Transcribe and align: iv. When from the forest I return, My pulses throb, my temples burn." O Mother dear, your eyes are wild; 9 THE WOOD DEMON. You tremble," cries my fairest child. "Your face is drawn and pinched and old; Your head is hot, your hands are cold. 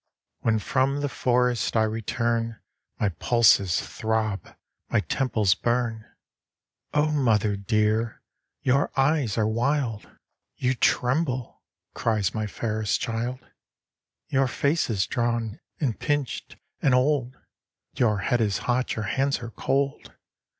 iv. 0.39 0.45
When 0.45 0.57
from 0.57 1.01
the 1.01 1.07
forest 1.07 1.77
I 1.77 1.83
return, 1.83 2.59
My 2.99 3.09
pulses 3.09 3.79
throb, 3.79 4.49
my 4.89 5.01
temples 5.01 5.53
burn." 5.53 6.05
O 6.95 7.11
Mother 7.11 7.55
dear, 7.55 8.23
your 8.63 8.89
eyes 8.99 9.37
are 9.37 9.47
wild; 9.47 10.01
9 10.01 10.01
THE 10.01 10.01
WOOD 10.01 10.03
DEMON. 10.05 10.19
You 10.57 10.73
tremble," 10.73 11.61
cries 11.93 12.33
my 12.33 12.47
fairest 12.47 12.99
child. 12.99 13.45
"Your 14.27 14.47
face 14.47 14.89
is 14.89 15.05
drawn 15.05 15.59
and 15.79 15.99
pinched 15.99 16.55
and 16.81 16.95
old; 16.95 17.35
Your 17.93 18.21
head 18.21 18.41
is 18.41 18.57
hot, 18.65 18.95
your 18.95 19.05
hands 19.05 19.37
are 19.43 19.51
cold. 19.51 20.15